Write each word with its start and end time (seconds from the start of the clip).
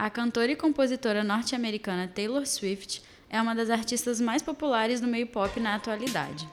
A 0.00 0.08
cantora 0.08 0.50
e 0.50 0.56
compositora 0.56 1.22
norte-americana 1.22 2.08
Taylor 2.08 2.46
Swift 2.46 3.02
é 3.28 3.38
uma 3.38 3.54
das 3.54 3.68
artistas 3.68 4.18
mais 4.18 4.40
populares 4.40 4.98
do 4.98 5.06
meio 5.06 5.26
pop 5.26 5.60
na 5.60 5.74
atualidade. 5.74 6.48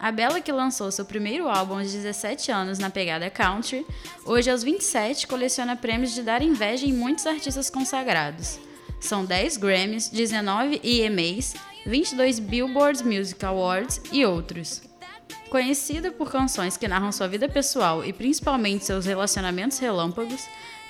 A 0.00 0.10
Bela, 0.10 0.40
que 0.40 0.50
lançou 0.50 0.90
seu 0.90 1.04
primeiro 1.04 1.48
álbum 1.48 1.78
aos 1.78 1.92
17 1.92 2.50
anos 2.50 2.80
na 2.80 2.90
pegada 2.90 3.30
country, 3.30 3.86
hoje 4.26 4.50
aos 4.50 4.64
27 4.64 5.28
coleciona 5.28 5.76
prêmios 5.76 6.12
de 6.12 6.24
dar 6.24 6.42
inveja 6.42 6.86
em 6.86 6.92
muitos 6.92 7.24
artistas 7.24 7.70
consagrados. 7.70 8.58
São 8.98 9.24
10 9.24 9.58
Grammys, 9.58 10.08
19 10.08 10.80
EMAs, 10.82 11.54
22 11.86 12.40
Billboard 12.40 13.04
Music 13.04 13.44
Awards 13.44 14.00
e 14.10 14.26
outros. 14.26 14.87
Conhecida 15.50 16.10
por 16.10 16.30
canções 16.30 16.76
que 16.76 16.88
narram 16.88 17.10
sua 17.10 17.26
vida 17.26 17.48
pessoal 17.48 18.04
e 18.04 18.12
principalmente 18.12 18.84
seus 18.84 19.06
relacionamentos 19.06 19.78
relâmpagos, 19.78 20.46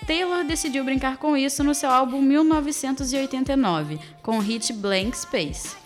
Taylor 0.06 0.44
decidiu 0.44 0.84
brincar 0.84 1.16
com 1.16 1.36
isso 1.36 1.62
no 1.62 1.74
seu 1.74 1.90
álbum 1.90 2.20
1989, 2.20 3.98
com 4.22 4.38
o 4.38 4.40
hit 4.40 4.72
Blank 4.72 5.16
Space. 5.16 5.76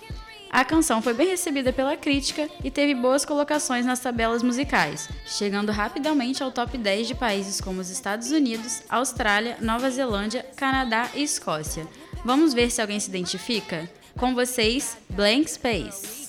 A 0.52 0.66
canção 0.66 1.01
foi 1.01 1.15
bem 1.15 1.29
recebida 1.29 1.73
pela 1.73 1.96
crítica 1.96 2.46
e 2.62 2.70
teve 2.70 2.95
boas 2.95 3.24
colocações 3.24 3.87
nas 3.87 4.01
tabelas 4.01 4.43
musicais, 4.43 5.09
chegando 5.24 5.73
rapidamente 5.73 6.43
ao 6.43 6.52
top 6.52 6.77
10 6.77 7.09
de 7.09 7.15
países 7.15 7.59
como 7.59 7.80
os 7.80 7.88
Estados 7.88 8.30
Unidos, 8.30 8.82
Austrália, 8.91 9.57
Nova 9.62 9.91
Zelândia, 9.91 10.45
Canadá 10.55 11.09
e 11.15 11.23
Escócia. 11.23 11.87
Vamos 12.23 12.52
ver 12.52 12.71
se 12.71 12.82
alguém 12.82 13.01
se 13.01 13.09
identifica? 13.09 13.88
Com 14.19 14.34
vocês, 14.34 14.98
Blank 15.09 15.51
Space. 15.51 16.29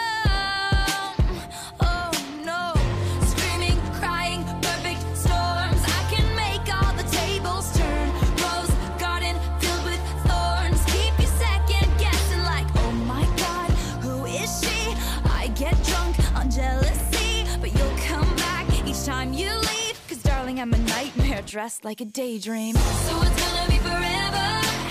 I'm 20.61 20.73
a 20.73 20.77
nightmare 20.77 21.41
dressed 21.43 21.83
like 21.83 22.01
a 22.01 22.05
daydream. 22.05 22.75
So 22.75 23.21
it's 23.23 23.41
gonna 23.41 23.67
be 23.67 23.77
forever. 23.77 24.90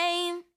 name. 0.00 0.49